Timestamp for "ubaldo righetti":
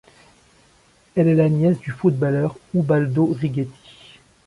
2.73-4.17